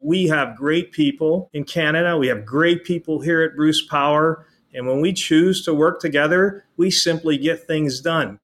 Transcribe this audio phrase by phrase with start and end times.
[0.00, 2.16] We have great people in Canada.
[2.16, 4.46] We have great people here at Bruce Power.
[4.72, 8.38] And when we choose to work together, we simply get things done.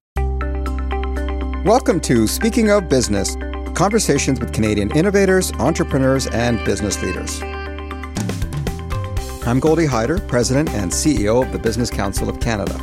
[1.65, 3.37] Welcome to Speaking of Business
[3.77, 7.41] conversations with Canadian innovators, entrepreneurs, and business leaders.
[9.47, 12.75] I'm Goldy Hyder, President and CEO of the Business Council of Canada.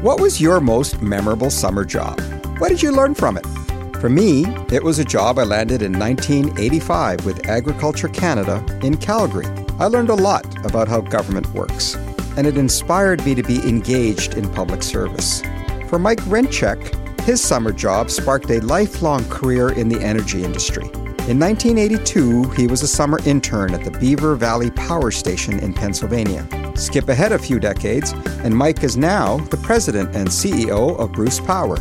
[0.00, 2.20] What was your most memorable summer job?
[2.58, 3.65] What did you learn from it?
[4.00, 9.46] For me, it was a job I landed in 1985 with Agriculture Canada in Calgary.
[9.78, 11.94] I learned a lot about how government works,
[12.36, 15.40] and it inspired me to be engaged in public service.
[15.88, 20.84] For Mike Rencheck, his summer job sparked a lifelong career in the energy industry.
[21.26, 26.46] In 1982, he was a summer intern at the Beaver Valley Power Station in Pennsylvania.
[26.76, 28.12] Skip ahead a few decades,
[28.44, 31.78] and Mike is now the president and CEO of Bruce Power.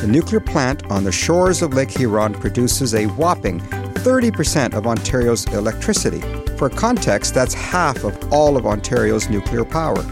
[0.00, 5.46] The nuclear plant on the shores of Lake Huron produces a whopping 30% of Ontario's
[5.46, 6.20] electricity.
[6.58, 10.02] For context, that's half of all of Ontario's nuclear power.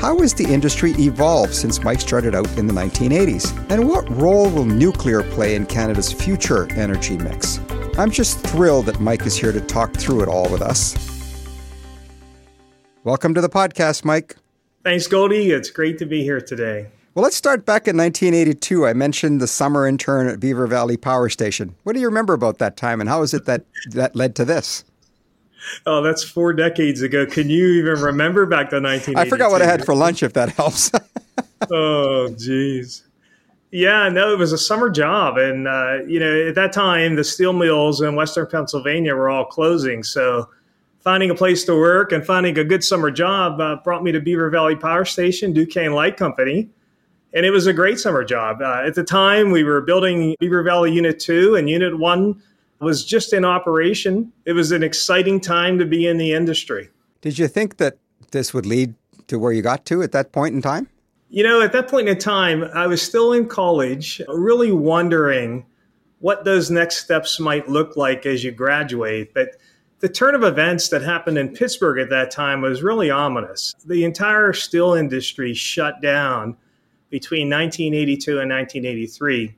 [0.00, 3.70] How has the industry evolved since Mike started out in the 1980s?
[3.70, 7.60] And what role will nuclear play in Canada's future energy mix?
[7.98, 10.96] I'm just thrilled that Mike is here to talk through it all with us.
[13.04, 14.36] Welcome to the podcast, Mike.
[14.82, 15.50] Thanks, Goldy.
[15.50, 16.88] It's great to be here today.
[17.14, 18.88] Well, let's start back in 1982.
[18.88, 21.76] I mentioned the summer intern at Beaver Valley Power Station.
[21.84, 24.44] What do you remember about that time, and how is it that that led to
[24.44, 24.82] this?
[25.86, 27.24] Oh, that's four decades ago.
[27.24, 29.16] Can you even remember back to 1982?
[29.16, 30.90] I forgot what I had for lunch, if that helps.
[31.70, 33.04] oh, geez.
[33.70, 37.22] Yeah, no, it was a summer job, and uh, you know, at that time, the
[37.22, 40.02] steel mills in Western Pennsylvania were all closing.
[40.02, 40.48] So,
[40.98, 44.18] finding a place to work and finding a good summer job uh, brought me to
[44.18, 46.70] Beaver Valley Power Station, Duquesne Light Company
[47.34, 48.62] and it was a great summer job.
[48.62, 52.42] Uh, at the time, we were building Beaver Valley Unit 2, and Unit 1
[52.80, 54.32] was just in operation.
[54.44, 56.90] It was an exciting time to be in the industry.
[57.20, 57.98] Did you think that
[58.30, 58.94] this would lead
[59.26, 60.88] to where you got to at that point in time?
[61.28, 65.66] You know, at that point in time, I was still in college, really wondering
[66.20, 69.34] what those next steps might look like as you graduate.
[69.34, 69.56] But
[69.98, 73.74] the turn of events that happened in Pittsburgh at that time was really ominous.
[73.84, 76.56] The entire steel industry shut down
[77.14, 79.54] between 1982 and 1983.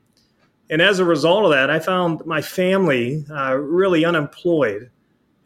[0.68, 4.90] And as a result of that, I found my family uh, really unemployed.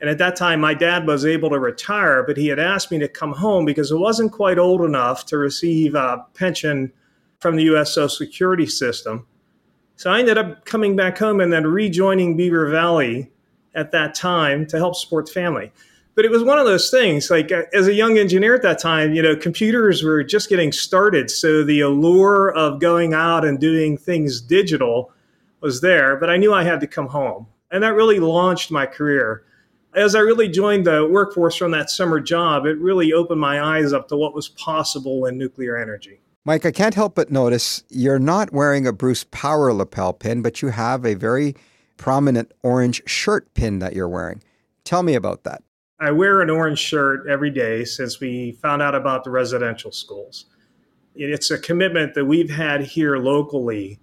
[0.01, 2.99] And at that time, my dad was able to retire, but he had asked me
[2.99, 6.91] to come home because I wasn't quite old enough to receive a pension
[7.39, 7.95] from the U.S.
[7.95, 9.25] Social Security system.
[9.95, 13.31] So I ended up coming back home and then rejoining Beaver Valley
[13.77, 15.71] at that time to help support the family
[16.21, 18.79] but it was one of those things like uh, as a young engineer at that
[18.79, 23.59] time you know computers were just getting started so the allure of going out and
[23.59, 25.11] doing things digital
[25.63, 27.47] was there but i knew i had to come home.
[27.71, 29.45] And that really launched my career.
[29.95, 33.95] As i really joined the workforce from that summer job it really opened my eyes
[33.95, 36.21] up to what was possible in nuclear energy.
[36.45, 40.61] Mike i can't help but notice you're not wearing a bruce power lapel pin but
[40.61, 41.57] you have a very
[41.97, 44.43] prominent orange shirt pin that you're wearing.
[44.85, 45.63] Tell me about that
[46.01, 50.47] I wear an orange shirt every day since we found out about the residential schools.
[51.15, 54.01] It's a commitment that we've had here locally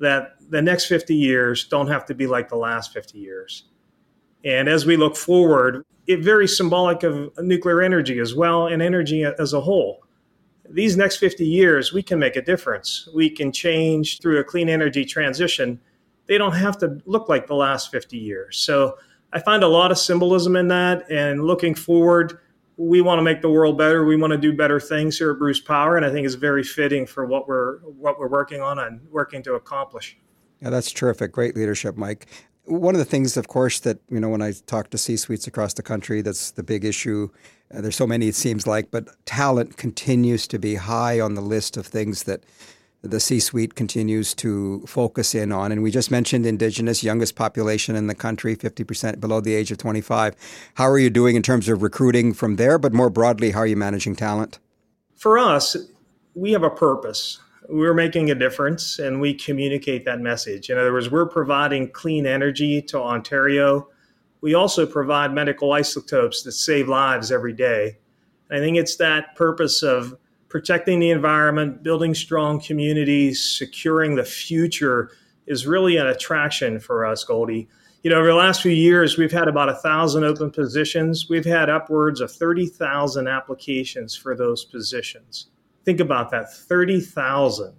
[0.00, 3.64] that the next 50 years don't have to be like the last 50 years.
[4.44, 9.24] And as we look forward, it very symbolic of nuclear energy as well and energy
[9.24, 10.02] as a whole.
[10.70, 13.06] These next 50 years, we can make a difference.
[13.14, 15.78] We can change through a clean energy transition.
[16.26, 18.56] They don't have to look like the last 50 years.
[18.56, 18.96] So
[19.34, 21.10] I find a lot of symbolism in that.
[21.10, 22.38] And looking forward,
[22.76, 24.04] we want to make the world better.
[24.04, 26.62] We want to do better things here at Bruce Power, and I think it's very
[26.62, 30.16] fitting for what we're what we're working on and working to accomplish.
[30.60, 31.32] Yeah, that's terrific.
[31.32, 32.26] Great leadership, Mike.
[32.64, 35.74] One of the things, of course, that you know when I talk to C-suites across
[35.74, 37.28] the country, that's the big issue.
[37.72, 41.40] Uh, there's so many, it seems like, but talent continues to be high on the
[41.40, 42.44] list of things that
[43.04, 45.70] the C suite continues to focus in on.
[45.70, 49.78] And we just mentioned Indigenous, youngest population in the country, 50% below the age of
[49.78, 50.34] 25.
[50.74, 52.78] How are you doing in terms of recruiting from there?
[52.78, 54.58] But more broadly, how are you managing talent?
[55.14, 55.76] For us,
[56.34, 57.40] we have a purpose.
[57.68, 60.70] We're making a difference and we communicate that message.
[60.70, 63.88] In other words, we're providing clean energy to Ontario.
[64.40, 67.98] We also provide medical isotopes that save lives every day.
[68.50, 70.16] I think it's that purpose of
[70.54, 75.10] protecting the environment, building strong communities, securing the future
[75.48, 77.68] is really an attraction for us, Goldy.
[78.04, 81.28] You know, over the last few years, we've had about a thousand open positions.
[81.28, 85.48] We've had upwards of 30,000 applications for those positions.
[85.84, 87.74] Think about that 30,000.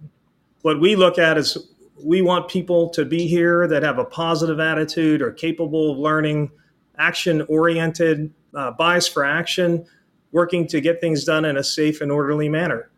[0.60, 1.56] What we look at is
[2.04, 6.50] we want people to be here that have a positive attitude, are capable of learning,
[6.98, 9.86] action oriented, uh, bias for action,
[10.32, 12.90] working to get things done in a safe and orderly manner.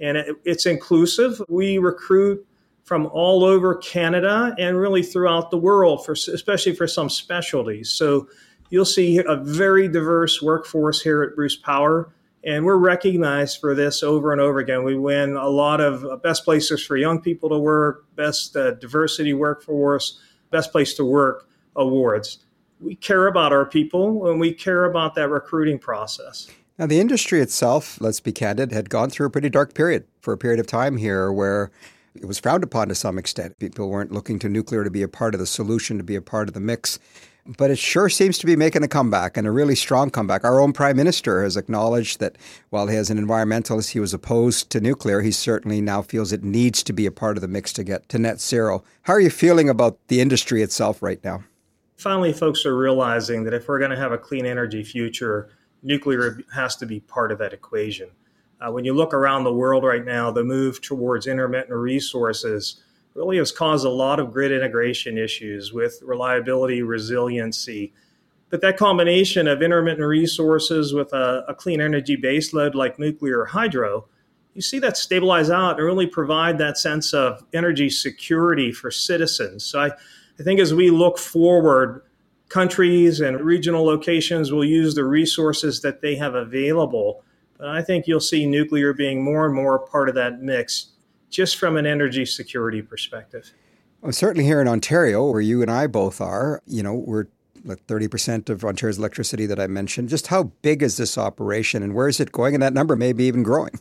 [0.00, 1.40] And it, it's inclusive.
[1.48, 2.46] We recruit
[2.84, 7.90] from all over Canada and really throughout the world, for, especially for some specialties.
[7.90, 8.28] So
[8.70, 12.12] you'll see a very diverse workforce here at Bruce Power.
[12.44, 14.84] And we're recognized for this over and over again.
[14.84, 18.72] We win a lot of uh, best places for young people to work, best uh,
[18.74, 20.20] diversity workforce,
[20.52, 22.38] best place to work awards.
[22.78, 26.48] We care about our people and we care about that recruiting process.
[26.78, 30.34] Now, the industry itself, let's be candid, had gone through a pretty dark period for
[30.34, 31.70] a period of time here where
[32.14, 33.58] it was frowned upon to some extent.
[33.58, 36.22] People weren't looking to nuclear to be a part of the solution, to be a
[36.22, 36.98] part of the mix.
[37.46, 40.44] But it sure seems to be making a comeback and a really strong comeback.
[40.44, 42.36] Our own prime minister has acknowledged that
[42.68, 46.44] while he, as an environmentalist, he was opposed to nuclear, he certainly now feels it
[46.44, 48.84] needs to be a part of the mix to get to net zero.
[49.02, 51.44] How are you feeling about the industry itself right now?
[51.96, 55.48] Finally, folks are realizing that if we're going to have a clean energy future,
[55.86, 58.10] nuclear has to be part of that equation.
[58.60, 62.82] Uh, when you look around the world right now, the move towards intermittent resources
[63.14, 67.92] really has caused a lot of grid integration issues with reliability, resiliency.
[68.50, 73.46] But that combination of intermittent resources with a, a clean energy baseload like nuclear or
[73.46, 74.06] hydro,
[74.54, 79.64] you see that stabilize out and really provide that sense of energy security for citizens.
[79.64, 79.90] So I,
[80.38, 82.02] I think as we look forward,
[82.48, 87.22] countries and regional locations will use the resources that they have available
[87.58, 90.88] but I think you'll see nuclear being more and more part of that mix
[91.30, 93.52] just from an energy security perspective.
[94.00, 97.26] Well, certainly here in Ontario, where you and I both are, you know, we're
[97.64, 100.08] like 30% of Ontario's electricity that I mentioned.
[100.08, 102.54] Just how big is this operation and where is it going?
[102.54, 103.80] And that number may be even growing.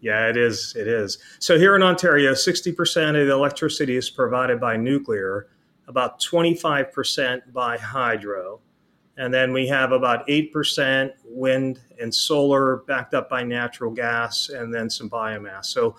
[0.00, 0.74] Yeah, it is.
[0.78, 1.18] It is.
[1.40, 5.48] So here in Ontario, 60% of the electricity is provided by nuclear,
[5.90, 8.60] about 25% by hydro.
[9.16, 14.72] And then we have about 8% wind and solar backed up by natural gas and
[14.72, 15.66] then some biomass.
[15.66, 15.96] So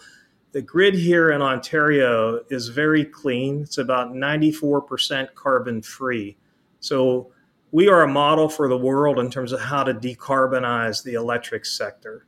[0.54, 3.64] the grid here in Ontario is very clean.
[3.64, 6.38] It's about 94% carbon free.
[6.80, 7.32] So
[7.72, 11.66] we are a model for the world in terms of how to decarbonize the electric
[11.66, 12.26] sector.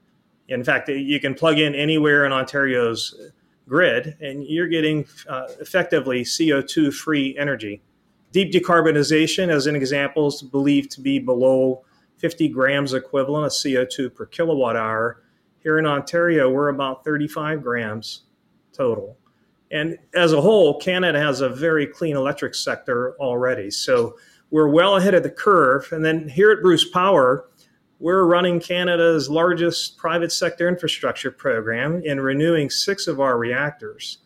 [0.50, 3.32] In fact, you can plug in anywhere in Ontario's
[3.68, 7.82] grid and you're getting uh, effectively CO2 free energy.
[8.32, 11.86] Deep decarbonization, as an example, is believed to be below
[12.18, 15.24] 50 grams equivalent of CO2 per kilowatt hour.
[15.60, 18.24] Here in Ontario, we're about 35 grams
[18.72, 19.18] total.
[19.72, 23.72] And as a whole, Canada has a very clean electric sector already.
[23.72, 24.18] So
[24.52, 25.92] we're well ahead of the curve.
[25.92, 27.50] And then here at Bruce Power,
[28.04, 34.20] we're running Canada's largest private sector infrastructure program in renewing six of our reactors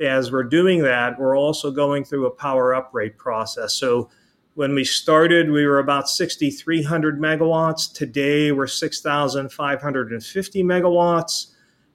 [0.00, 3.74] as we're doing that, we're also going through a power upgrade process.
[3.74, 4.10] So
[4.54, 7.92] when we started, we were about 6,300 megawatts.
[7.92, 11.46] Today, we're 6,550 megawatts.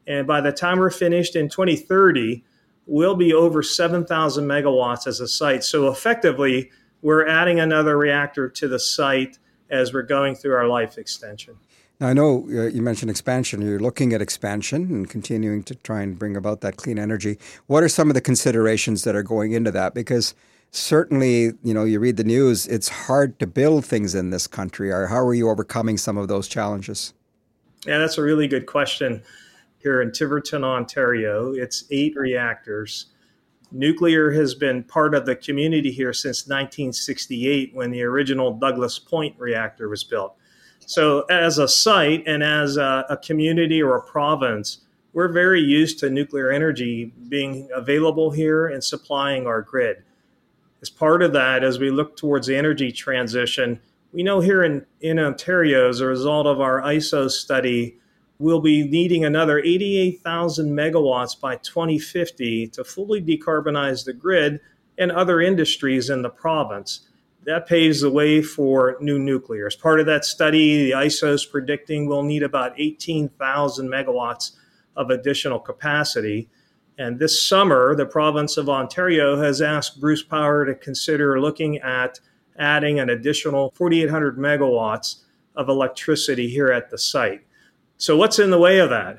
[0.08, 2.44] And by the time we're finished in 2030,
[2.86, 5.64] we'll be over 7,000 megawatts as a site.
[5.64, 6.72] So effectively,
[7.02, 9.38] we're adding another reactor to the site
[9.74, 11.58] as we're going through our life extension.
[12.00, 13.62] Now, I know uh, you mentioned expansion.
[13.62, 17.38] You're looking at expansion and continuing to try and bring about that clean energy.
[17.68, 19.94] What are some of the considerations that are going into that?
[19.94, 20.36] Because
[20.72, 24.92] certainly, you know, you read the news, it's hard to build things in this country.
[24.92, 27.14] Or how are you overcoming some of those challenges?
[27.86, 29.24] Yeah, that's a really good question.
[29.80, 33.08] Here in Tiverton, Ontario, it's eight reactors.
[33.74, 39.36] Nuclear has been part of the community here since 1968 when the original Douglas Point
[39.40, 40.36] reactor was built.
[40.86, 44.80] So, as a site and as a, a, community or a province,
[45.14, 50.04] we're very used to nuclear energy being available here and supplying our grid.
[50.82, 53.80] As part of that, as we look towards the energy transition,
[54.12, 57.98] we know here in, in Ontario, as a result of our ISO study,
[58.40, 64.60] we'll be needing another 88,000 megawatts by 2050 to fully decarbonize the grid
[64.98, 67.08] and other industries in the province
[67.46, 69.68] that paves the way for new nuclear.
[69.68, 74.52] As part of that study, the ISO is predicting we'll need about 18,000 megawatts
[74.96, 76.50] of additional capacity.
[76.98, 82.20] And this summer, the province of Ontario has asked Bruce Power to consider looking at
[82.58, 85.24] adding an additional 4,800 megawatts
[85.56, 87.42] of electricity here at the site.
[87.98, 89.18] So, what's in the way of that?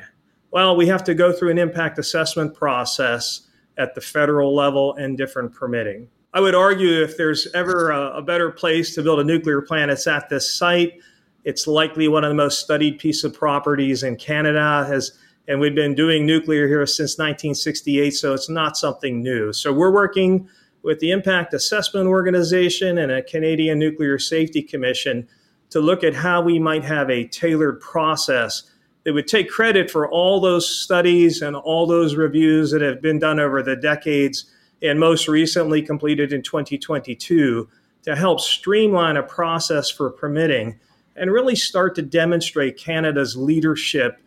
[0.50, 5.19] Well, we have to go through an impact assessment process at the federal level and
[5.19, 6.09] different permitting.
[6.33, 9.90] I would argue if there's ever a, a, better place to build a nuclear plant,
[9.90, 11.00] it's at this site.
[11.45, 14.85] It's likely one of the most studied piece of properties in Canada.
[14.88, 19.52] Has and we've been doing nuclear here since 1968, so it's not something new.
[19.52, 20.49] So we're working
[20.83, 25.28] with the Impact Assessment Organization and a Canadian Nuclear Safety Commission
[25.75, 28.62] to look at how we might have a tailored process
[29.02, 33.19] that would take credit for all those studies and all those reviews that have been
[33.19, 34.45] done over the decades
[34.83, 37.69] and most recently completed in 2022
[38.04, 40.78] to help streamline a process for permitting
[41.16, 44.21] and really start to demonstrate Canada's leadership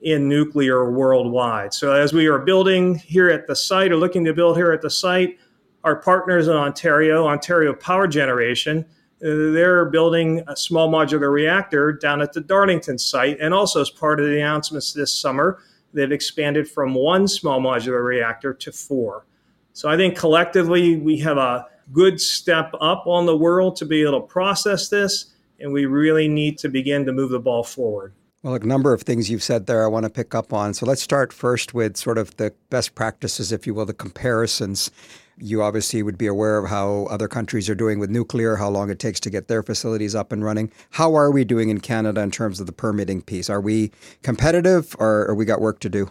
[0.00, 1.74] in nuclear worldwide.
[1.74, 4.80] So, as we are building here at the site or looking to build here at
[4.80, 5.40] the site,
[5.82, 8.86] our partners in Ontario, Ontario Power Generation,
[9.24, 13.38] they're building a small modular reactor down at the Darlington site.
[13.40, 15.60] And also, as part of the announcements this summer,
[15.94, 19.24] they've expanded from one small modular reactor to four.
[19.72, 24.02] So, I think collectively we have a good step up on the world to be
[24.02, 28.12] able to process this, and we really need to begin to move the ball forward.
[28.42, 30.74] Well, a number of things you've said there I want to pick up on.
[30.74, 34.90] So let's start first with sort of the best practices, if you will, the comparisons.
[35.38, 38.90] You obviously would be aware of how other countries are doing with nuclear, how long
[38.90, 40.70] it takes to get their facilities up and running.
[40.90, 43.50] How are we doing in Canada in terms of the permitting piece?
[43.50, 43.90] Are we
[44.22, 46.10] competitive or, or we got work to do?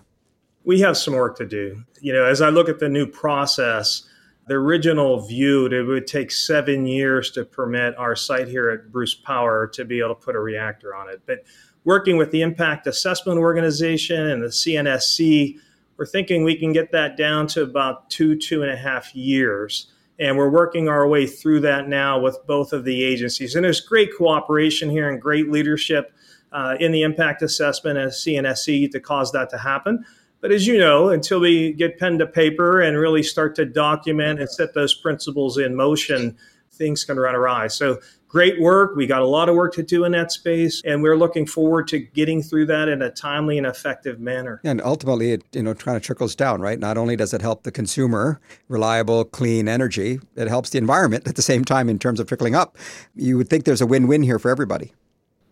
[0.65, 1.83] We have some work to do.
[2.01, 4.03] You know, as I look at the new process,
[4.47, 8.91] the original view that it would take seven years to permit our site here at
[8.91, 11.21] Bruce Power to be able to put a reactor on it.
[11.25, 11.45] But
[11.85, 15.59] working with the Impact Assessment Organization and the CNSC,
[15.97, 19.87] we're thinking we can get that down to about two, two and a half years.
[20.19, 23.55] And we're working our way through that now with both of the agencies.
[23.55, 26.13] And there's great cooperation here and great leadership
[26.51, 30.05] uh, in the impact assessment and CNSC to cause that to happen.
[30.39, 34.39] But as you know, until we get pen to paper and really start to document
[34.39, 36.37] and set those principles in motion,
[36.73, 37.67] things can run awry.
[37.67, 37.99] So
[38.33, 38.95] great work.
[38.95, 41.87] We got a lot of work to do in that space, and we're looking forward
[41.89, 44.59] to getting through that in a timely and effective manner.
[44.63, 46.79] And ultimately, it you know kind of trickles down, right?
[46.79, 51.35] Not only does it help the consumer, reliable, clean energy, it helps the environment at
[51.35, 52.77] the same time in terms of trickling up.
[53.15, 54.93] You would think there's a win-win here for everybody.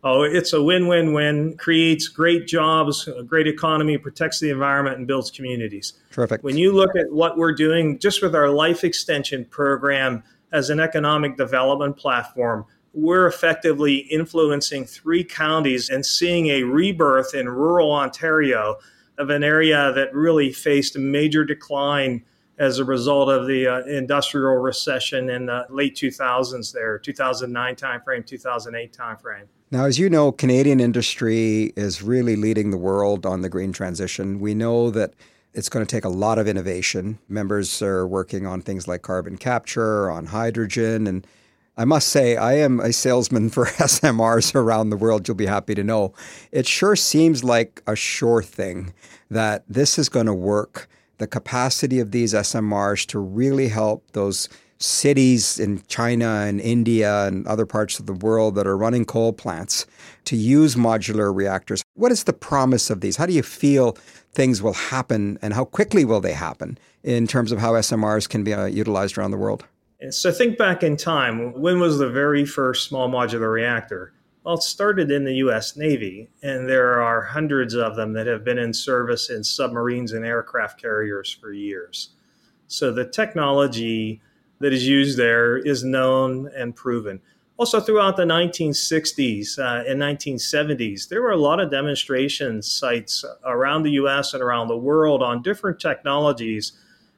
[0.04, 1.58] Oh, it's a win-win-win.
[1.58, 5.94] Creates great jobs, a great economy, protects the environment, and builds communities.
[6.10, 6.44] Terrific.
[6.44, 10.80] When you look at what we're doing just with our life extension program as an
[10.80, 18.76] economic development platform, we're effectively influencing three counties and seeing a rebirth in rural Ontario
[19.18, 22.24] of an area that really faced a major decline
[22.58, 28.26] as a result of the uh, industrial recession in the late 2000s there 2009 timeframe
[28.26, 29.46] 2008 timeframe.
[29.72, 34.40] Now as you know canadian industry is really leading the world on the green transition.
[34.40, 35.14] We know that
[35.54, 37.20] it's going to take a lot of innovation.
[37.28, 41.08] Members are working on things like carbon capture, on hydrogen.
[41.08, 41.28] And
[41.78, 45.76] I must say, I am a salesman for SMRs around the world, you'll be happy
[45.76, 46.14] to know.
[46.52, 48.94] It sure seems like a sure thing
[49.30, 50.88] that this is going to work.
[51.18, 54.50] The capacity of these SMRs to really help those
[54.82, 59.34] cities in China and India and other parts of the world that are running coal
[59.34, 59.86] plants
[60.26, 61.84] to use modular reactors.
[61.96, 63.18] What is the promise of these?
[63.18, 63.94] How do you feel
[64.34, 68.44] things will happen and how quickly will they happen in terms of how SMRs can
[68.44, 69.66] be uh, utilized around the world?
[70.10, 71.54] So think back in time.
[71.62, 74.14] When was the very first small modular reactor?
[74.44, 75.78] Well, it started in the U.S.
[75.78, 80.26] Navy, and there are hundreds of them that have been in service in submarines and
[80.26, 82.10] aircraft carriers for years.
[82.66, 84.20] So the technology
[84.62, 87.22] that is used there is known and proven.
[87.58, 93.84] Also, throughout the 1960s uh, and 1970s, there were a lot of demonstration sites around
[93.84, 96.72] the US and around the world on different technologies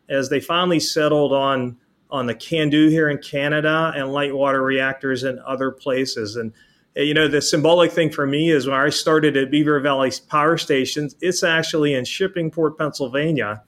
[0.10, 1.78] as they finally settled on,
[2.12, 6.36] on the CANDU here in Canada and light water reactors in other places.
[6.36, 6.52] And
[6.96, 10.58] you know, the symbolic thing for me is when I started at Beaver Valley Power
[10.58, 13.64] Stations, it's actually in Shippingport, Pennsylvania.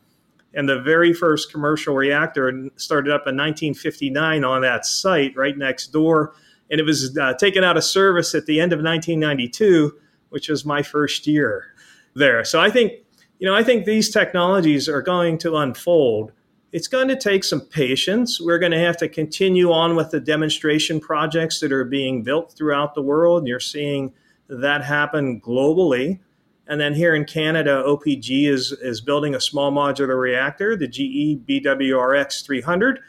[0.55, 5.87] And the very first commercial reactor started up in 1959 on that site right next
[5.87, 6.33] door
[6.69, 9.95] and it was uh, taken out of service at the end of 1992,
[10.29, 11.73] which was my first year
[12.15, 12.43] there.
[12.43, 12.93] So I think,
[13.39, 16.31] you know, I think these technologies are going to unfold.
[16.71, 18.41] It's going to take some patience.
[18.41, 22.53] We're going to have to continue on with the demonstration projects that are being built
[22.53, 23.39] throughout the world.
[23.39, 24.13] And you're seeing
[24.49, 26.19] that happen globally.
[26.67, 31.45] And then here in Canada, OPG is, is building a small modular reactor, the GE
[31.47, 32.99] BWRX 300.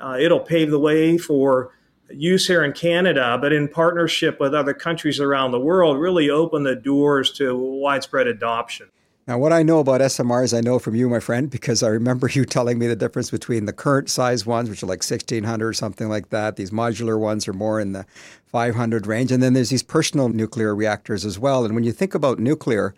[0.00, 1.70] Uh, it'll pave the way for
[2.10, 6.64] use here in Canada, but in partnership with other countries around the world, really open
[6.64, 8.88] the doors to widespread adoption.
[9.26, 12.28] Now, what I know about SMRs, I know from you, my friend, because I remember
[12.32, 15.72] you telling me the difference between the current size ones, which are like 1600 or
[15.72, 16.56] something like that.
[16.56, 18.04] These modular ones are more in the
[18.46, 19.32] 500 range.
[19.32, 21.64] And then there's these personal nuclear reactors as well.
[21.64, 22.94] And when you think about nuclear,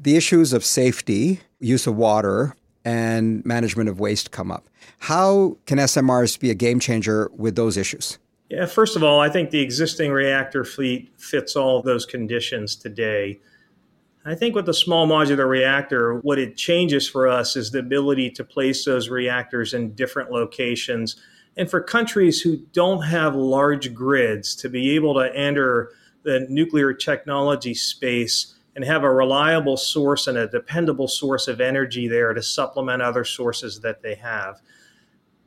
[0.00, 4.68] the issues of safety, use of water, and management of waste come up.
[4.98, 8.18] How can SMRs be a game changer with those issues?
[8.48, 13.38] Yeah, first of all, I think the existing reactor fleet fits all those conditions today.
[14.24, 18.30] I think with the small modular reactor, what it changes for us is the ability
[18.32, 21.16] to place those reactors in different locations.
[21.56, 26.92] And for countries who don't have large grids, to be able to enter the nuclear
[26.92, 32.42] technology space and have a reliable source and a dependable source of energy there to
[32.42, 34.60] supplement other sources that they have.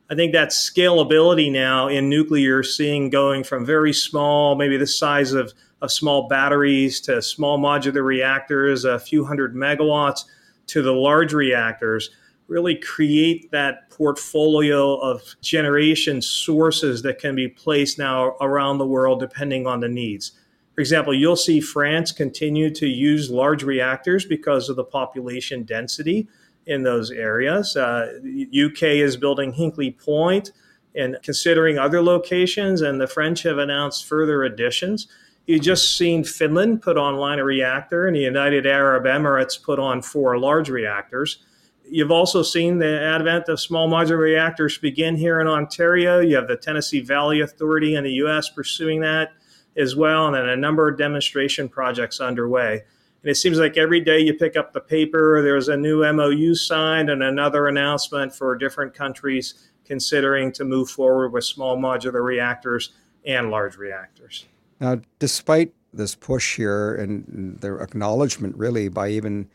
[0.10, 5.34] I think that scalability now in nuclear, seeing going from very small, maybe the size
[5.34, 5.54] of,
[5.84, 10.24] of small batteries to small modular reactors, a few hundred megawatts,
[10.68, 12.10] to the large reactors,
[12.48, 19.20] really create that portfolio of generation sources that can be placed now around the world
[19.20, 20.32] depending on the needs.
[20.74, 26.28] For example, you'll see France continue to use large reactors because of the population density
[26.66, 27.76] in those areas.
[27.76, 30.52] Uh, UK is building Hinkley Point
[30.96, 35.08] and considering other locations, and the French have announced further additions.
[35.46, 40.02] You've just seen Finland put online a reactor, and the United Arab Emirates put on
[40.02, 41.44] four large reactors.
[41.86, 46.22] You've also seen the advent of small modular reactors begin here in Ontario.
[46.22, 48.50] You have the Tennessee Valley Authority in the U.S.
[48.50, 49.32] pursuing that
[49.76, 52.82] as well, and then a number of demonstration projects underway.
[53.22, 56.56] And it seems like every day you pick up the paper, there's a new MOU
[56.56, 62.94] signed and another announcement for different countries considering to move forward with small modular reactors
[63.26, 64.46] and large reactors.
[64.80, 69.50] Now, despite this push here and the acknowledgement, really, by even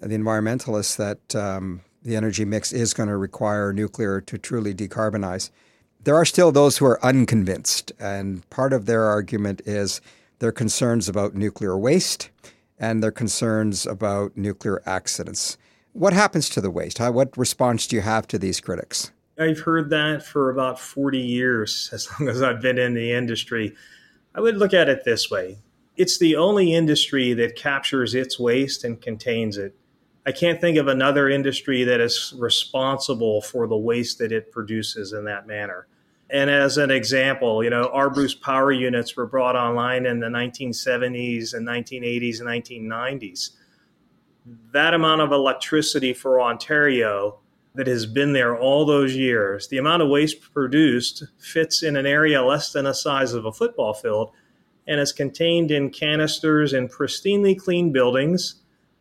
[0.00, 5.50] the environmentalists that um, the energy mix is going to require nuclear to truly decarbonize,
[6.04, 7.92] there are still those who are unconvinced.
[7.98, 10.00] And part of their argument is
[10.38, 12.30] their concerns about nuclear waste
[12.78, 15.58] and their concerns about nuclear accidents.
[15.92, 16.98] What happens to the waste?
[16.98, 19.10] How, what response do you have to these critics?
[19.38, 23.74] I've heard that for about 40 years, as long as I've been in the industry.
[24.34, 25.58] I would look at it this way
[25.96, 29.74] it's the only industry that captures its waste and contains it.
[30.24, 35.12] I can't think of another industry that is responsible for the waste that it produces
[35.12, 35.88] in that manner.
[36.30, 40.26] And as an example, you know, our Bruce power units were brought online in the
[40.26, 43.50] 1970s and 1980s and 1990s.
[44.72, 47.40] That amount of electricity for Ontario
[47.78, 52.06] that has been there all those years, the amount of waste produced fits in an
[52.06, 54.32] area less than the size of a football field
[54.86, 58.56] and is contained in canisters in pristinely clean buildings.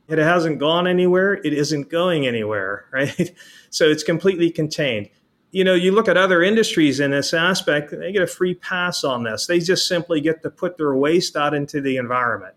[0.07, 1.33] It hasn't gone anywhere.
[1.33, 3.33] It isn't going anywhere, right?
[3.71, 5.09] So it's completely contained
[5.51, 9.03] you know, you look at other industries in this aspect, they get a free pass
[9.03, 9.47] on this.
[9.47, 12.53] They just simply get to put their waste out into the environment.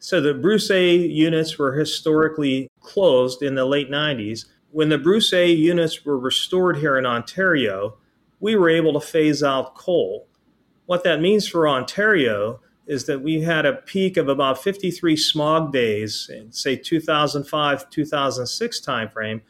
[0.00, 4.46] So the Bruce A units were historically closed in the late 90s.
[4.78, 7.96] When the Bruce A units were restored here in Ontario,
[8.38, 10.28] we were able to phase out coal.
[10.86, 15.72] What that means for Ontario is that we had a peak of about 53 smog
[15.72, 19.40] days in, say, 2005 2006 timeframe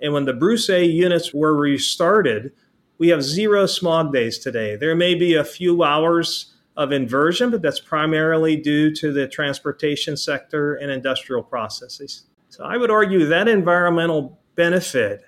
[0.00, 2.52] and when the Bruce A units were restarted,
[2.96, 4.74] we have zero smog days today.
[4.74, 10.16] There may be a few hours of inversion, but that's primarily due to the transportation
[10.16, 12.24] sector and industrial processes.
[12.48, 15.22] So I would argue that environmental benefit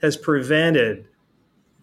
[0.00, 1.06] has prevented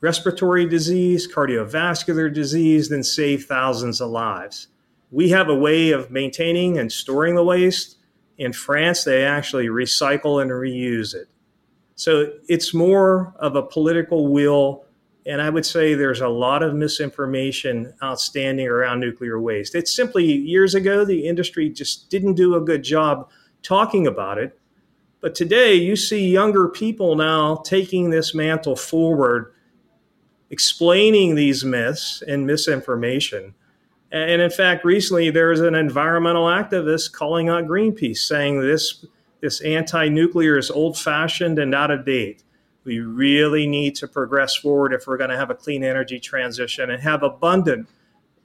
[0.02, 4.68] respiratory disease, cardiovascular disease, and saved thousands of lives.
[5.12, 7.98] We have a way of maintaining and storing the waste.
[8.40, 11.28] In France, they actually recycle and reuse it.
[11.96, 14.84] So it's more of a political will.
[15.28, 19.76] And I would say there's a lot of misinformation outstanding around nuclear waste.
[19.76, 23.30] It's simply years ago, the industry just didn't do a good job
[23.62, 24.60] talking about it.
[25.22, 29.54] But today, you see younger people now taking this mantle forward,
[30.50, 33.54] explaining these myths and misinformation.
[34.12, 39.06] And in fact, recently there was an environmental activist calling out Greenpeace, saying this
[39.42, 42.44] this anti nuclear is old fashioned and out of date.
[42.84, 46.90] We really need to progress forward if we're going to have a clean energy transition
[46.90, 47.88] and have abundant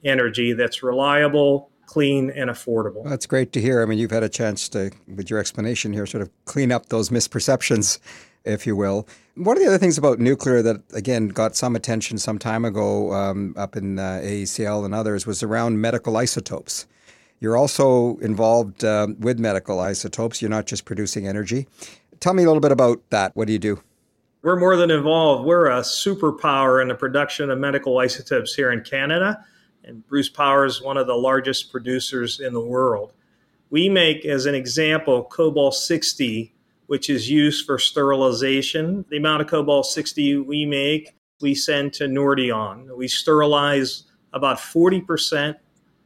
[0.03, 3.07] energy that's reliable, clean, and affordable.
[3.07, 3.81] That's great to hear.
[3.81, 6.87] I mean, you've had a chance to, with your explanation here, sort of clean up
[6.87, 7.99] those misperceptions,
[8.43, 9.07] if you will.
[9.35, 13.13] One of the other things about nuclear that, again, got some attention some time ago
[13.13, 16.85] um, up in uh, AECL and others was around medical isotopes.
[17.39, 20.41] You're also involved um, with medical isotopes.
[20.41, 21.67] You're not just producing energy.
[22.19, 23.35] Tell me a little bit about that.
[23.35, 23.81] What do you do?
[24.41, 25.45] We're more than involved.
[25.45, 29.43] We're a superpower in the production of medical isotopes here in Canada.
[29.85, 33.13] And Bruce Power is one of the largest producers in the world.
[33.69, 36.55] We make, as an example, cobalt 60
[36.87, 39.05] which is used for sterilization.
[39.09, 42.95] The amount of cobalt 60 we make, we send to Nordion.
[42.95, 45.55] We sterilize about 40%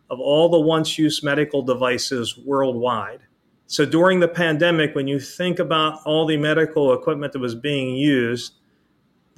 [0.10, 3.22] of all the once use medical devices worldwide.
[3.68, 7.96] So during the pandemic, when you think about all the medical equipment that was being
[7.96, 8.54] used,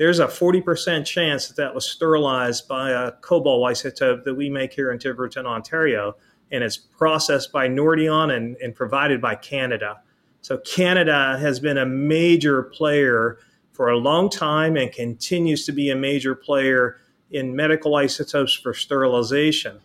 [0.01, 4.73] there's a 40% chance that that was sterilized by a cobalt isotope that we make
[4.73, 6.15] here in Tiverton, Ontario,
[6.51, 10.01] and it's processed by Nordion and, and provided by Canada.
[10.41, 13.37] So Canada has been a major player
[13.73, 16.97] for a long time and continues to be a major player
[17.29, 19.79] in medical isotopes for sterilization.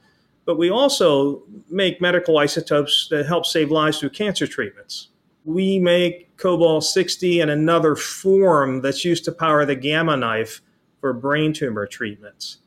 [0.47, 5.09] But we also make medical isotopes that help save lives through cancer treatments.
[5.45, 10.61] We make cobalt 60 and another form that's used to power the gamma knife
[11.01, 12.59] for brain tumor treatments.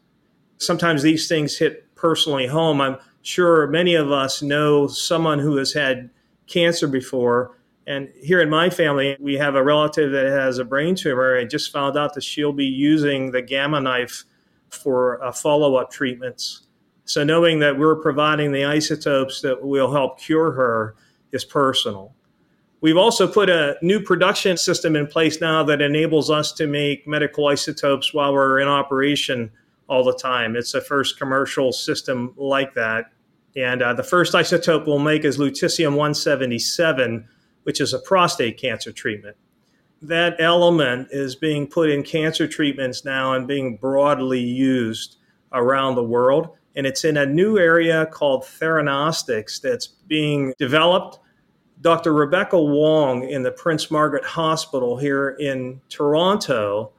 [0.58, 2.82] Sometimes these things hit personally home.
[2.82, 6.10] I'm sure many of us know someone who has had
[6.48, 7.56] cancer before
[7.90, 11.50] and here in my family, we have a relative that has a brain tumor and
[11.50, 14.26] just found out that she'll be using the gamma knife
[14.70, 16.68] for uh, follow up treatments.
[17.06, 20.96] So, knowing that we're providing the isotopes that will help cure her
[21.32, 22.14] is personal.
[22.82, 27.08] We've also put a new production system in place now that enables us to make
[27.08, 29.52] medical isotopes while we're in operation
[29.88, 30.56] all the time.
[30.56, 33.12] It's the first commercial system like that.
[33.56, 37.28] And uh, the first isotope we'll make is lutetium 177
[37.64, 39.38] which is a prostate cancer treatment.
[40.02, 45.18] That element is being put in cancer treatments now and being broadly used
[45.52, 46.50] around the world.
[46.76, 51.20] And it's in a new area called theranostics that's being developed.
[51.82, 52.14] Dr.
[52.14, 56.92] Rebecca Wong in the Prince Margaret Hospital here in Toronto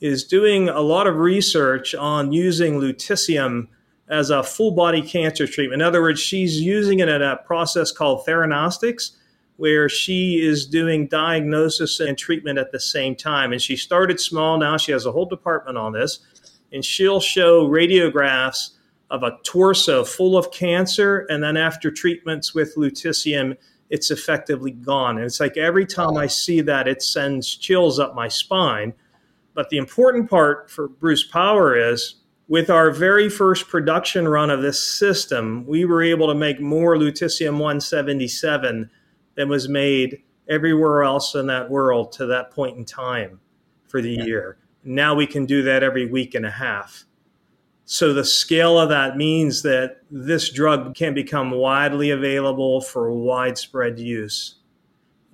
[0.00, 3.66] is doing a lot of research on using lutetium
[4.08, 5.82] as a full body cancer treatment.
[5.82, 9.16] In other words, she's using it in a process called theranostics,
[9.56, 13.52] where she is doing diagnosis and treatment at the same time.
[13.52, 14.56] And she started small.
[14.56, 16.20] Now she has a whole department on this.
[16.72, 18.70] And she'll show radiographs
[19.10, 21.26] of a torso full of cancer.
[21.28, 23.56] And then after treatments with lutetium,
[23.90, 25.16] it's effectively gone.
[25.16, 28.92] And it's like every time I see that, it sends chills up my spine.
[29.54, 32.16] But the important part for Bruce Power is
[32.48, 36.96] with our very first production run of this system, we were able to make more
[36.96, 38.90] lutetium 177
[39.34, 43.40] than was made everywhere else in that world to that point in time
[43.86, 44.24] for the yeah.
[44.24, 44.58] year.
[44.82, 47.04] Now we can do that every week and a half.
[47.90, 53.98] So the scale of that means that this drug can become widely available for widespread
[53.98, 54.56] use.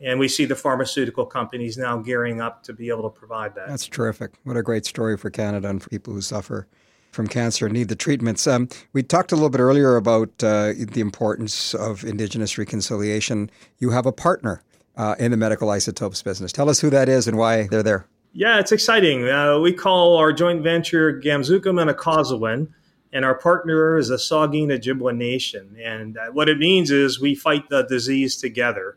[0.01, 3.67] And we see the pharmaceutical companies now gearing up to be able to provide that.
[3.67, 4.35] That's terrific.
[4.45, 6.69] What a great story for Canada and for people who suffer
[7.11, 8.47] from cancer and need the treatments.
[8.47, 13.51] Um, we talked a little bit earlier about uh, the importance of Indigenous reconciliation.
[13.79, 14.63] You have a partner
[14.97, 16.53] uh, in the medical isotopes business.
[16.53, 18.07] Tell us who that is and why they're there.
[18.37, 19.29] Yeah, it's exciting.
[19.29, 22.69] Uh, we call our joint venture Gamzook'aamin and
[23.13, 25.77] and our partner is the Saugeen Ojibwa Nation.
[25.81, 28.97] And uh, what it means is we fight the disease together.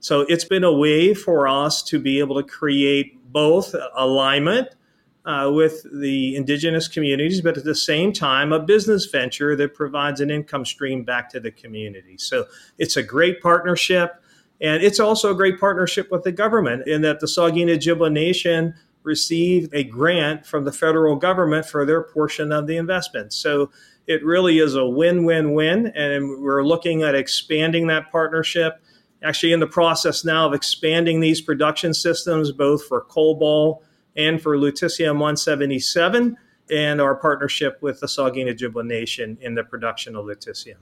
[0.00, 4.68] So it's been a way for us to be able to create both alignment
[5.24, 10.20] uh, with the indigenous communities, but at the same time, a business venture that provides
[10.20, 12.18] an income stream back to the community.
[12.18, 12.44] So
[12.76, 14.22] it's a great partnership.
[14.64, 18.74] And it's also a great partnership with the government in that the Saugeen Ojibwa Nation
[19.02, 23.34] received a grant from the federal government for their portion of the investment.
[23.34, 23.70] So
[24.06, 25.88] it really is a win win win.
[25.88, 28.80] And we're looking at expanding that partnership.
[29.22, 33.84] Actually, in the process now of expanding these production systems, both for cobalt
[34.16, 36.38] and for Lutetium 177
[36.70, 40.76] and our partnership with the Saugeen Ojibwa Nation in the production of lutetium.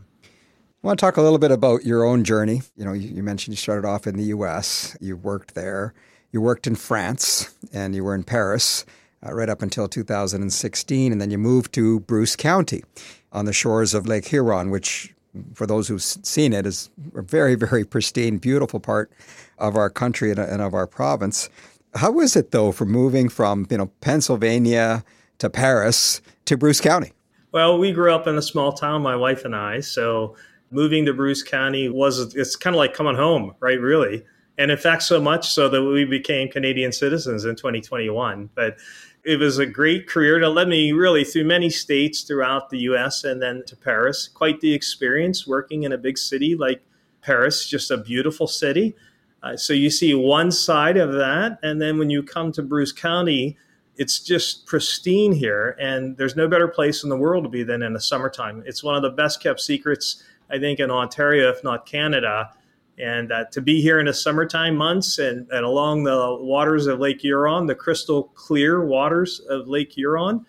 [0.82, 2.62] I want to talk a little bit about your own journey.
[2.74, 5.94] You know, you, mentioned you started off in the U.S., you worked there,
[6.32, 8.84] you worked in France, and you were in Paris
[9.24, 12.82] uh, right up until 2016, and then you moved to Bruce County
[13.30, 15.14] on the shores of Lake Huron, which,
[15.54, 19.12] for those who've seen it, is a very, very pristine, beautiful part
[19.58, 21.48] of our country and, of our province.
[21.94, 25.04] How was it though from moving from you know Pennsylvania
[25.38, 27.12] to Paris to Bruce County?
[27.52, 29.80] Well, we grew up in a small town, my wife and I.
[29.80, 30.34] So
[30.72, 33.80] moving to Bruce County was it's kind of like coming home, right?
[33.80, 34.24] Really,
[34.58, 38.50] and in fact, so much so that we became Canadian citizens in 2021.
[38.54, 38.78] But
[39.24, 43.22] it was a great career that led me really through many states throughout the U.S.
[43.24, 44.28] and then to Paris.
[44.28, 46.82] Quite the experience working in a big city like
[47.22, 48.94] Paris, just a beautiful city.
[49.42, 52.92] Uh, so you see one side of that, and then when you come to Bruce
[52.92, 53.56] County,
[53.96, 57.82] it's just pristine here, and there's no better place in the world to be than
[57.82, 58.62] in the summertime.
[58.66, 62.50] It's one of the best kept secrets, I think, in Ontario, if not Canada,
[62.98, 67.00] And uh, to be here in the summertime months and, and along the waters of
[67.00, 70.44] Lake Huron, the crystal clear waters of Lake Huron,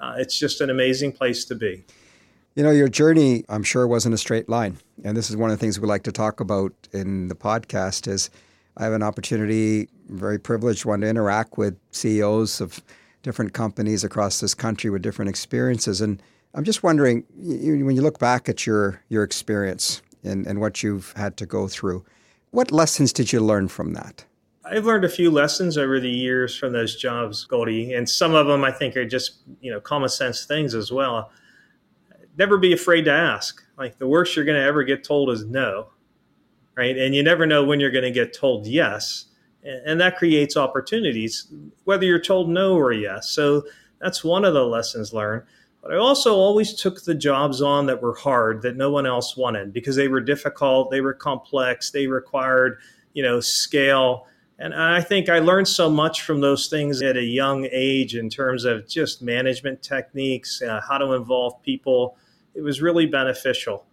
[0.00, 1.84] uh, it's just an amazing place to be.
[2.56, 4.78] You know, your journey, I'm sure, wasn't a straight line.
[5.04, 8.08] And this is one of the things we like to talk about in the podcast
[8.08, 8.30] is
[8.76, 12.82] I have an opportunity, very privileged one, to interact with CEOs of
[13.22, 16.00] different companies across this country with different experiences.
[16.00, 16.20] And
[16.54, 21.12] I'm just wondering, when you look back at your, your experience and, and what you've
[21.16, 22.04] had to go through,
[22.52, 24.24] what lessons did you learn from that?
[24.64, 28.46] I've learned a few lessons over the years from those jobs, Goldy, and some of
[28.46, 31.30] them I think are just you know common sense things as well.
[32.38, 33.62] Never be afraid to ask.
[33.76, 35.88] Like the worst you're going to ever get told is no,
[36.76, 36.96] right?
[36.96, 39.26] And you never know when you're going to get told yes,
[39.62, 41.48] and that creates opportunities,
[41.84, 43.28] whether you're told no or yes.
[43.30, 43.64] So
[44.00, 45.42] that's one of the lessons learned.
[45.84, 49.36] But I also always took the jobs on that were hard that no one else
[49.36, 52.78] wanted because they were difficult, they were complex, they required
[53.12, 54.26] you know scale
[54.58, 58.30] and I think I learned so much from those things at a young age in
[58.30, 62.16] terms of just management techniques, uh, how to involve people.
[62.54, 63.84] It was really beneficial.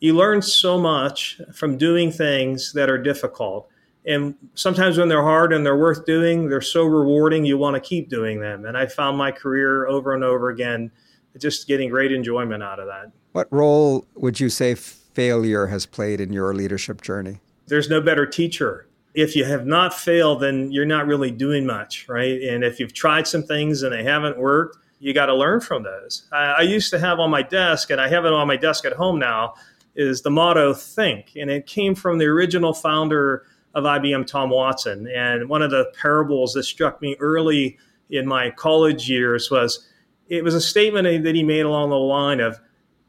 [0.00, 3.68] You learn so much from doing things that are difficult.
[4.06, 7.80] And sometimes when they're hard and they're worth doing, they're so rewarding, you want to
[7.80, 8.64] keep doing them.
[8.64, 10.90] And I found my career over and over again
[11.38, 13.12] just getting great enjoyment out of that.
[13.32, 17.40] What role would you say failure has played in your leadership journey?
[17.66, 22.08] There's no better teacher if you have not failed, then you're not really doing much,
[22.08, 22.40] right?
[22.42, 25.82] And if you've tried some things and they haven't worked, you got to learn from
[25.82, 26.28] those.
[26.32, 28.84] I, I, used to have on my desk, and I have it on my desk
[28.84, 29.54] at home now,
[29.96, 35.08] is the motto "Think," and it came from the original founder of IBM, Tom Watson.
[35.08, 37.78] And one of the parables that struck me early
[38.10, 39.88] in my college years was
[40.30, 42.58] it was a statement that he made along the line of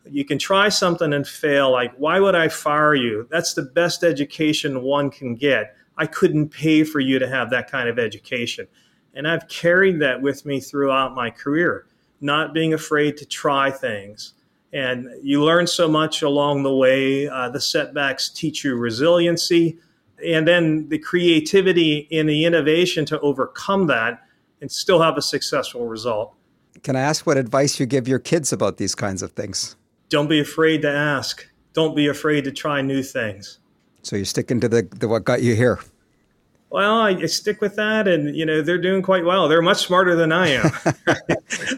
[0.09, 4.03] you can try something and fail like why would i fire you that's the best
[4.03, 8.67] education one can get I couldn't pay for you to have that kind of education.
[9.13, 11.85] And I've carried that with me throughout my career,
[12.21, 14.33] not being afraid to try things.
[14.73, 17.27] And you learn so much along the way.
[17.27, 19.77] Uh, the setbacks teach you resiliency,
[20.25, 24.21] and then the creativity and the innovation to overcome that
[24.61, 26.33] and still have a successful result.
[26.83, 29.75] Can I ask what advice you give your kids about these kinds of things?
[30.09, 31.47] Don't be afraid to ask.
[31.73, 33.59] Don't be afraid to try new things.
[34.01, 35.79] So you're sticking to the, the what got you here.
[36.71, 39.47] Well, I stick with that, and you know they're doing quite well.
[39.47, 40.65] They're much smarter than I am.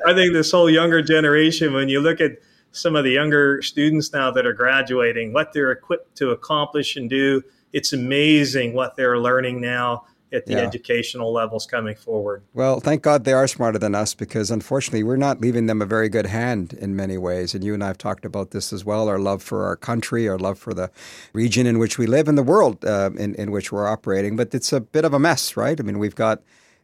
[0.05, 2.33] I think this whole younger generation, when you look at
[2.71, 7.09] some of the younger students now that are graduating, what they're equipped to accomplish and
[7.09, 7.41] do,
[7.73, 10.59] it's amazing what they're learning now at the yeah.
[10.59, 12.43] educational levels coming forward.
[12.53, 15.85] Well, thank God they are smarter than us because unfortunately we're not leaving them a
[15.85, 17.53] very good hand in many ways.
[17.53, 20.27] And you and I have talked about this as well our love for our country,
[20.27, 20.89] our love for the
[21.33, 24.35] region in which we live and the world uh, in, in which we're operating.
[24.35, 25.79] But it's a bit of a mess, right?
[25.79, 26.41] I mean, we've got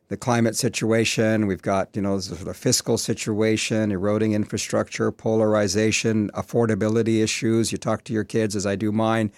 [0.10, 6.32] the climate situation, we've got, you know, the sort of fiscal situation, eroding infrastructure, polarization,
[6.34, 7.72] affordability issues.
[7.72, 9.32] You talk to your kids, as I do mine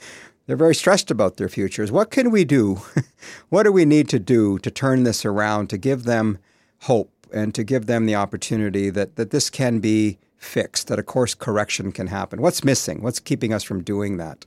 [0.52, 1.94] they're very stressed about their futures.
[1.94, 2.82] What can we do?
[3.50, 6.40] what do we need to do to turn this around, to give them
[6.82, 11.04] hope and to give them the opportunity that, that this can be fixed, that a
[11.04, 12.42] course correction can happen?
[12.42, 13.02] What's missing?
[13.02, 14.46] What's keeping us from doing that?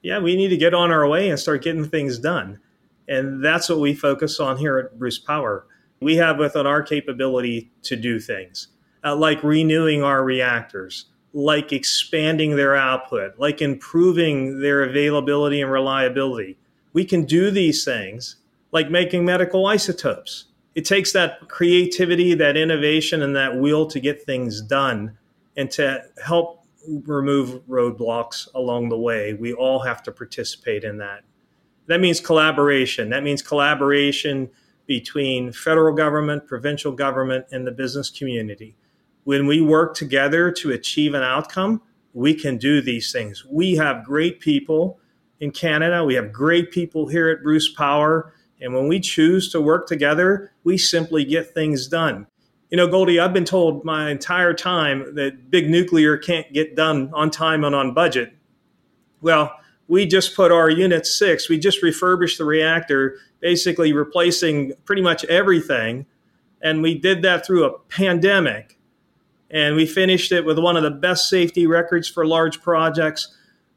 [0.00, 2.58] Yeah, we need to get on our way and start getting things done.
[3.06, 5.66] And that's what we focus on here at Bruce Power.
[6.00, 8.68] We have within our capability to do things,
[9.04, 11.04] uh, like renewing our reactors,
[11.34, 16.56] like expanding their output, like improving their availability and reliability.
[16.92, 18.36] We can do these things
[18.70, 20.44] like making medical isotopes.
[20.76, 25.18] It takes that creativity, that innovation, and that will to get things done
[25.56, 26.64] and to help
[27.04, 29.34] remove roadblocks along the way.
[29.34, 31.24] We all have to participate in that.
[31.86, 33.10] That means collaboration.
[33.10, 34.50] That means collaboration
[34.86, 38.76] between federal government, provincial government, and the business community
[39.24, 41.82] when we work together to achieve an outcome,
[42.12, 43.44] we can do these things.
[43.50, 45.00] We have great people
[45.40, 46.04] in Canada.
[46.04, 48.32] We have great people here at Bruce Power.
[48.60, 52.26] And when we choose to work together, we simply get things done.
[52.70, 57.10] You know, Goldy, I've been told my entire time that big nuclear can't get done
[57.12, 58.32] on time and on budget.
[59.20, 59.54] Well,
[59.86, 65.24] we just put our unit six, we just refurbished the reactor, basically replacing pretty much
[65.26, 66.06] everything.
[66.62, 68.73] And we did that through a pandemic
[69.54, 73.36] and we finished it with one of the best safety records for large projects,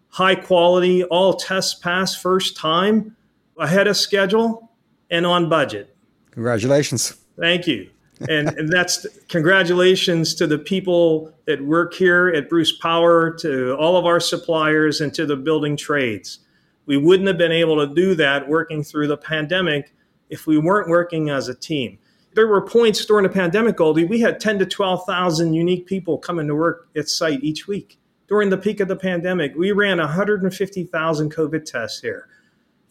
[0.10, 3.16] high quality, all tests passed first time,
[3.60, 4.72] ahead of schedule,
[5.12, 5.96] and on budget.
[6.32, 7.16] Congratulations.
[7.40, 7.90] Thank you.
[8.28, 13.96] And, and that's congratulations to the people that work here at Bruce Power, to all
[13.98, 16.40] of our suppliers, and to the building trades.
[16.88, 19.94] We wouldn't have been able to do that working through the pandemic
[20.32, 22.00] if we weren't working as a team.
[22.38, 26.45] There were points during the pandemic, Goldy, we had 10 to 12,000 unique people coming
[26.45, 27.97] to work at site each week.
[28.28, 32.28] During the peak of the pandemic, we ran 150,000 COVID tests here.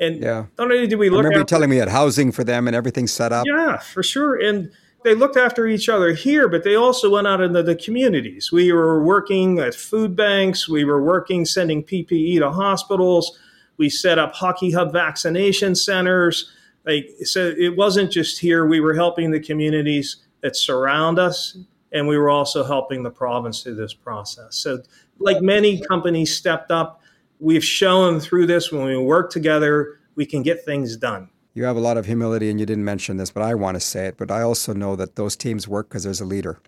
[0.01, 0.47] And yeah.
[0.59, 2.75] not only did we look I remember you telling me had housing for them and
[2.75, 3.47] everything set up.
[3.47, 4.35] Yeah, for sure.
[4.35, 4.73] And
[5.05, 8.51] they looked after each other here, but they also went out into the communities.
[8.51, 10.69] We were working at food banks.
[10.69, 13.39] We were working sending PPE to hospitals.
[13.77, 16.51] We set up hockey hub vaccination centers.
[16.87, 18.65] Like so, it wasn't just here.
[18.67, 21.59] We were helping the communities that surround us,
[21.93, 24.57] and we were also helping the province through this process.
[24.57, 24.83] So,
[25.19, 27.01] like many companies stepped up,
[27.41, 31.77] we've shown through this when we work together, we can get things done you have
[31.77, 34.19] a lot of humility and you didn't mention this, but I want to say it.
[34.19, 36.61] But I also know that those teams work because there's a leader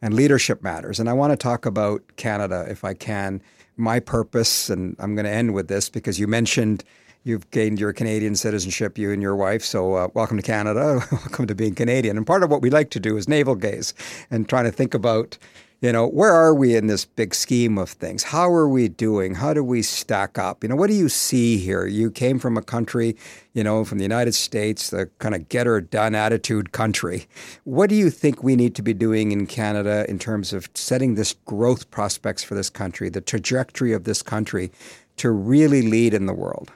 [0.00, 0.98] and leadership matters.
[0.98, 3.42] And I want to talk about Canada if I can.
[3.76, 6.84] My purpose, and I'm going to end with this because you mentioned
[7.24, 9.62] you've gained your Canadian citizenship, you and your wife.
[9.62, 11.00] So, uh, welcome to Canada.
[11.12, 12.16] welcome to being Canadian.
[12.16, 13.94] And part of what we like to do is navel gaze
[14.30, 15.38] and trying to think about
[15.80, 18.22] you know, where are we in this big scheme of things?
[18.22, 19.34] How are we doing?
[19.34, 20.62] How do we stack up?
[20.62, 21.86] You know, what do you see here?
[21.86, 23.16] You came from a country,
[23.54, 27.26] you know, from the United States, the kind of get her done attitude country.
[27.64, 31.14] What do you think we need to be doing in Canada in terms of setting
[31.14, 34.70] this growth prospects for this country, the trajectory of this country
[35.16, 36.72] to really lead in the world?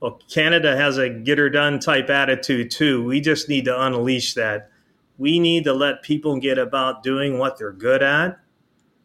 [0.00, 3.04] Well, Canada has a get her done type attitude too.
[3.04, 4.70] We just need to unleash that
[5.20, 8.40] we need to let people get about doing what they're good at,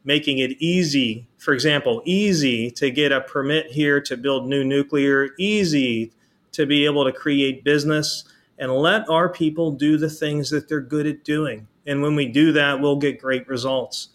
[0.05, 1.27] making it easy.
[1.37, 6.13] For example, easy to get a permit here to build new nuclear, easy
[6.53, 8.23] to be able to create business,
[8.57, 11.67] and let our people do the things that they're good at doing.
[11.85, 14.07] And when we do that, we'll get great results.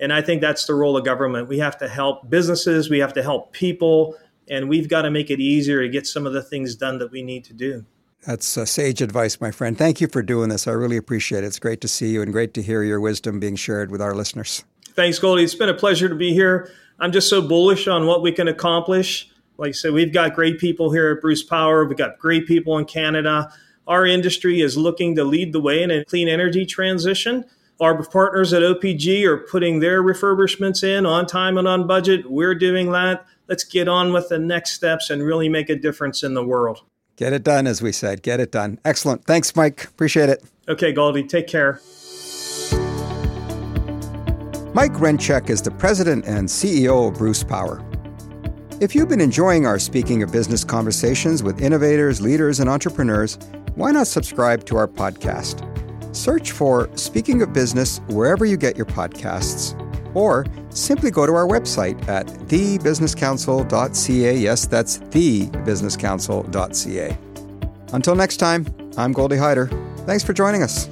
[0.00, 1.48] And I think that's the role of government.
[1.48, 4.16] We have to help businesses, we have to help people,
[4.48, 7.10] and we've got to make it easier to get some of the things done that
[7.10, 7.84] we need to do.
[8.26, 9.78] That's uh, sage advice, my friend.
[9.78, 10.66] Thank you for doing this.
[10.66, 11.46] I really appreciate it.
[11.46, 14.14] It's great to see you and great to hear your wisdom being shared with our
[14.14, 14.64] listeners.
[14.94, 15.44] Thanks, Goldy.
[15.44, 16.70] It's been a pleasure to be here.
[16.98, 19.30] I'm just so bullish on what we can accomplish.
[19.58, 21.84] Like I said, we've got great people here at Bruce Power.
[21.84, 23.52] We've got great people in Canada.
[23.86, 27.44] Our industry is looking to lead the way in a clean energy transition.
[27.80, 32.30] Our partners at OPG are putting their refurbishments in on time and on budget.
[32.30, 33.26] We're doing that.
[33.48, 36.82] Let's get on with the next steps and really make a difference in the world.
[37.16, 38.22] Get it done, as we said.
[38.22, 38.78] Get it done.
[38.84, 39.24] Excellent.
[39.24, 39.84] Thanks, Mike.
[39.84, 40.44] Appreciate it.
[40.68, 41.22] Okay, Goldy.
[41.22, 41.80] Take care.
[44.74, 47.82] Mike Rencheck is the president and CEO of Bruce Power.
[48.78, 53.38] If you've been enjoying our Speaking of Business conversations with innovators, leaders, and entrepreneurs,
[53.74, 55.64] why not subscribe to our podcast?
[56.14, 59.74] Search for Speaking of Business wherever you get your podcasts
[60.14, 60.44] or
[60.76, 64.36] simply go to our website at thebusinesscouncil.ca.
[64.36, 67.18] Yes, that's thebusinesscouncil.ca.
[67.92, 69.66] Until next time, I'm Goldy Hyder.
[70.06, 70.88] Thanks for joining us.